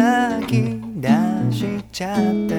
[0.00, 0.52] 泣き
[0.98, 1.08] 出
[1.52, 2.16] しちゃっ
[2.48, 2.54] て。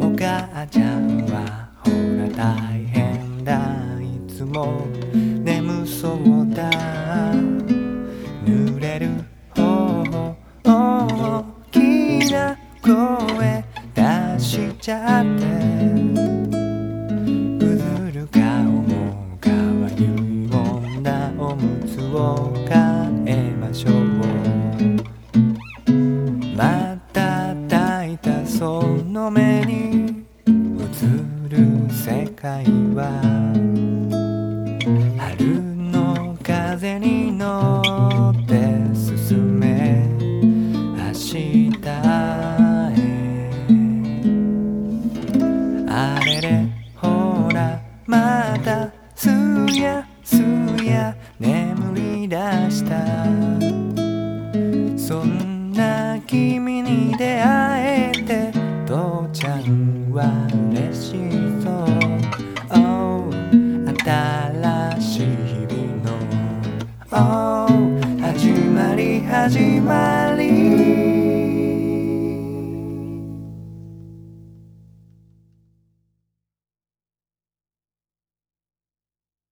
[0.00, 3.54] お母ちゃんはほら大変だ。
[4.00, 6.68] いつも眠そうだ。
[8.44, 9.08] 濡れる
[9.54, 11.78] 頬大き
[12.32, 15.46] な声出しちゃって。
[17.64, 22.89] うずる顔もかわゆい女おむつを変
[28.60, 30.84] その目に映
[31.48, 31.56] る
[31.90, 32.62] 世界
[32.94, 33.08] は
[35.16, 37.80] 春の風に乗
[38.30, 38.52] って
[38.94, 40.06] 進め
[40.94, 43.00] 明日へ。
[45.88, 49.30] あれれほらまたす
[49.74, 50.36] やす
[50.84, 52.36] や眠り出
[52.70, 53.06] した。
[54.98, 57.59] そんな君に出会えて
[60.12, 61.14] は嬉し
[61.62, 61.86] そう、
[62.70, 63.30] oh、
[64.04, 66.08] 新しい日々の、
[67.12, 67.68] oh、
[68.20, 70.19] 始まり始まり